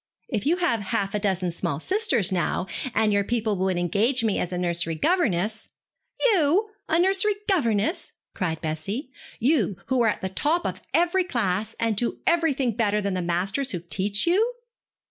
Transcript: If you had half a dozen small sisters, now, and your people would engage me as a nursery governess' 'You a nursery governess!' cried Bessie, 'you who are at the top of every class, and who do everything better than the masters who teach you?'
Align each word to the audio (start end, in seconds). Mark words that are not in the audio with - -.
If 0.29 0.47
you 0.47 0.57
had 0.57 0.79
half 0.81 1.13
a 1.13 1.19
dozen 1.19 1.51
small 1.51 1.79
sisters, 1.79 2.31
now, 2.31 2.65
and 2.95 3.13
your 3.13 3.23
people 3.23 3.55
would 3.57 3.77
engage 3.77 4.23
me 4.23 4.39
as 4.39 4.51
a 4.51 4.57
nursery 4.57 4.95
governess' 4.95 5.67
'You 6.19 6.71
a 6.89 6.97
nursery 6.97 7.35
governess!' 7.47 8.11
cried 8.33 8.61
Bessie, 8.61 9.11
'you 9.39 9.75
who 9.89 10.01
are 10.01 10.07
at 10.09 10.21
the 10.23 10.29
top 10.29 10.65
of 10.65 10.81
every 10.91 11.23
class, 11.23 11.75
and 11.79 11.99
who 11.99 12.13
do 12.13 12.19
everything 12.25 12.71
better 12.71 12.99
than 12.99 13.13
the 13.13 13.21
masters 13.21 13.69
who 13.73 13.79
teach 13.79 14.25
you?' 14.25 14.55